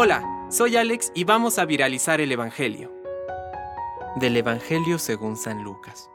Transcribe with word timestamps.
Hola, 0.00 0.46
soy 0.48 0.76
Alex 0.76 1.10
y 1.14 1.24
vamos 1.24 1.58
a 1.58 1.64
viralizar 1.64 2.20
el 2.20 2.30
Evangelio. 2.30 2.92
Del 4.16 4.36
Evangelio 4.36 4.96
según 4.98 5.36
San 5.36 5.64
Lucas. 5.64 6.08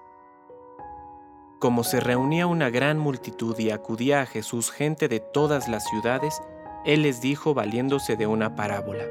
Como 1.60 1.84
se 1.84 2.00
reunía 2.00 2.48
una 2.48 2.70
gran 2.70 2.98
multitud 2.98 3.60
y 3.60 3.72
acudía 3.72 4.22
a 4.22 4.26
Jesús 4.26 4.72
gente 4.72 5.08
de 5.08 5.20
todas 5.20 5.68
las 5.68 5.90
ciudades, 5.90 6.40
Él 6.86 7.02
les 7.02 7.20
dijo 7.20 7.56
valiéndose 7.56 8.16
de 8.16 8.26
una 8.26 8.56
parábola. 8.56 9.04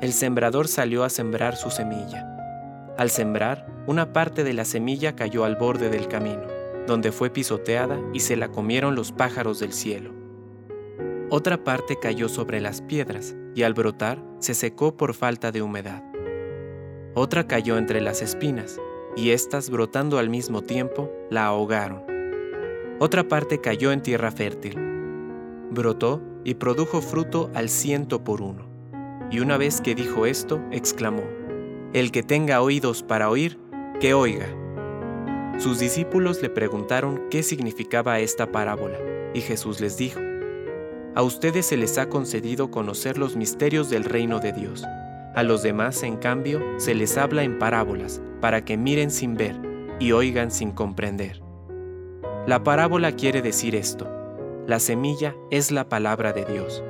El 0.00 0.14
sembrador 0.14 0.66
salió 0.66 1.04
a 1.04 1.08
sembrar 1.10 1.54
su 1.56 1.70
semilla. 1.70 2.26
Al 2.98 3.10
sembrar, 3.10 3.66
una 3.86 4.14
parte 4.14 4.42
de 4.42 4.54
la 4.54 4.64
semilla 4.64 5.14
cayó 5.14 5.44
al 5.44 5.54
borde 5.54 5.90
del 5.90 6.08
camino, 6.08 6.48
donde 6.86 7.12
fue 7.12 7.30
pisoteada 7.30 8.00
y 8.12 8.18
se 8.18 8.36
la 8.36 8.48
comieron 8.48 8.96
los 8.96 9.12
pájaros 9.12 9.60
del 9.60 9.74
cielo. 9.74 10.21
Otra 11.34 11.64
parte 11.64 11.96
cayó 11.96 12.28
sobre 12.28 12.60
las 12.60 12.82
piedras 12.82 13.34
y 13.54 13.62
al 13.62 13.72
brotar 13.72 14.22
se 14.38 14.52
secó 14.52 14.98
por 14.98 15.14
falta 15.14 15.50
de 15.50 15.62
humedad. 15.62 16.04
Otra 17.14 17.46
cayó 17.46 17.78
entre 17.78 18.02
las 18.02 18.20
espinas 18.20 18.78
y 19.16 19.30
éstas 19.30 19.70
brotando 19.70 20.18
al 20.18 20.28
mismo 20.28 20.60
tiempo 20.60 21.10
la 21.30 21.46
ahogaron. 21.46 22.02
Otra 22.98 23.28
parte 23.28 23.62
cayó 23.62 23.92
en 23.92 24.02
tierra 24.02 24.30
fértil. 24.30 24.76
Brotó 25.70 26.20
y 26.44 26.56
produjo 26.56 27.00
fruto 27.00 27.50
al 27.54 27.70
ciento 27.70 28.22
por 28.22 28.42
uno. 28.42 28.68
Y 29.30 29.40
una 29.40 29.56
vez 29.56 29.80
que 29.80 29.94
dijo 29.94 30.26
esto, 30.26 30.60
exclamó, 30.70 31.24
El 31.94 32.12
que 32.12 32.22
tenga 32.22 32.60
oídos 32.60 33.02
para 33.02 33.30
oír, 33.30 33.58
que 34.00 34.12
oiga. 34.12 34.48
Sus 35.56 35.78
discípulos 35.78 36.42
le 36.42 36.50
preguntaron 36.50 37.22
qué 37.30 37.42
significaba 37.42 38.20
esta 38.20 38.52
parábola, 38.52 38.98
y 39.32 39.40
Jesús 39.40 39.80
les 39.80 39.96
dijo, 39.96 40.20
A 41.14 41.22
ustedes 41.22 41.66
se 41.66 41.76
les 41.76 41.98
ha 41.98 42.08
concedido 42.08 42.70
conocer 42.70 43.18
los 43.18 43.36
misterios 43.36 43.90
del 43.90 44.04
reino 44.04 44.40
de 44.40 44.52
Dios 44.52 44.84
a 45.34 45.42
los 45.42 45.62
demás, 45.62 46.02
en 46.02 46.16
cambio, 46.16 46.62
se 46.78 46.94
les 46.94 47.16
habla 47.16 47.42
en 47.42 47.58
parábolas, 47.58 48.20
para 48.42 48.64
que 48.64 48.76
miren 48.76 49.10
sin 49.10 49.34
ver 49.34 49.56
y 49.98 50.12
oigan 50.12 50.50
sin 50.50 50.72
comprender. 50.72 51.42
La 52.46 52.62
parábola 52.62 53.12
quiere 53.12 53.40
decir 53.40 53.74
esto. 53.74 54.10
La 54.66 54.78
semilla 54.78 55.34
es 55.50 55.70
la 55.70 55.88
palabra 55.88 56.32
de 56.32 56.44
Dios. 56.44 56.84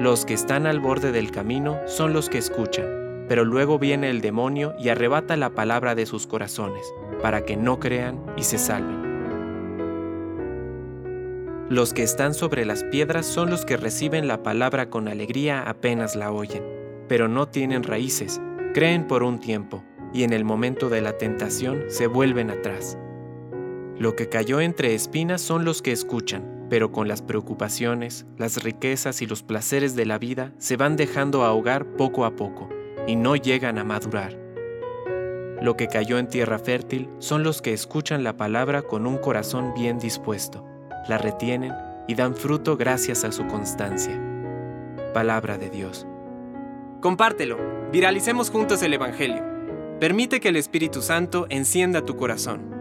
Los 0.00 0.24
que 0.24 0.34
están 0.34 0.66
al 0.66 0.78
borde 0.78 1.10
del 1.10 1.32
camino 1.32 1.78
son 1.86 2.12
los 2.12 2.28
que 2.28 2.38
escuchan, 2.38 3.24
pero 3.28 3.44
luego 3.44 3.78
viene 3.78 4.08
el 4.08 4.20
demonio 4.20 4.74
y 4.78 4.90
arrebata 4.90 5.36
la 5.36 5.50
palabra 5.50 5.96
de 5.96 6.06
sus 6.06 6.28
corazones, 6.28 6.86
para 7.22 7.44
que 7.44 7.56
no 7.56 7.80
crean 7.80 8.24
y 8.36 8.44
se 8.44 8.58
salven. 8.58 9.13
Los 11.68 11.94
que 11.94 12.02
están 12.02 12.34
sobre 12.34 12.64
las 12.64 12.84
piedras 12.84 13.26
son 13.26 13.50
los 13.50 13.64
que 13.64 13.76
reciben 13.76 14.28
la 14.28 14.42
palabra 14.42 14.90
con 14.90 15.08
alegría 15.08 15.62
apenas 15.62 16.14
la 16.14 16.30
oyen 16.30 16.74
pero 17.08 17.28
no 17.28 17.48
tienen 17.48 17.82
raíces, 17.82 18.40
creen 18.72 19.06
por 19.06 19.22
un 19.22 19.40
tiempo 19.40 19.84
y 20.12 20.22
en 20.22 20.32
el 20.32 20.44
momento 20.44 20.88
de 20.88 21.00
la 21.00 21.18
tentación 21.18 21.84
se 21.88 22.06
vuelven 22.06 22.50
atrás. 22.50 22.98
Lo 23.98 24.16
que 24.16 24.28
cayó 24.28 24.60
entre 24.60 24.94
espinas 24.94 25.40
son 25.40 25.64
los 25.64 25.82
que 25.82 25.92
escuchan, 25.92 26.66
pero 26.70 26.92
con 26.92 27.08
las 27.08 27.22
preocupaciones, 27.22 28.26
las 28.38 28.62
riquezas 28.62 29.22
y 29.22 29.26
los 29.26 29.42
placeres 29.42 29.94
de 29.96 30.06
la 30.06 30.18
vida 30.18 30.52
se 30.58 30.76
van 30.76 30.96
dejando 30.96 31.44
ahogar 31.44 31.86
poco 31.96 32.24
a 32.24 32.34
poco 32.34 32.68
y 33.06 33.16
no 33.16 33.36
llegan 33.36 33.78
a 33.78 33.84
madurar. 33.84 34.38
Lo 35.60 35.76
que 35.76 35.88
cayó 35.88 36.18
en 36.18 36.28
tierra 36.28 36.58
fértil 36.58 37.08
son 37.18 37.42
los 37.42 37.62
que 37.62 37.72
escuchan 37.72 38.24
la 38.24 38.36
palabra 38.36 38.82
con 38.82 39.06
un 39.06 39.18
corazón 39.18 39.72
bien 39.74 39.98
dispuesto, 39.98 40.66
la 41.08 41.18
retienen 41.18 41.72
y 42.06 42.14
dan 42.14 42.34
fruto 42.34 42.76
gracias 42.76 43.24
a 43.24 43.32
su 43.32 43.46
constancia. 43.46 44.20
Palabra 45.12 45.58
de 45.58 45.70
Dios. 45.70 46.06
Compártelo, 47.00 47.58
viralicemos 47.92 48.50
juntos 48.50 48.82
el 48.82 48.94
Evangelio. 48.94 49.44
Permite 50.00 50.40
que 50.40 50.48
el 50.48 50.56
Espíritu 50.56 51.02
Santo 51.02 51.46
encienda 51.50 52.04
tu 52.04 52.16
corazón. 52.16 52.73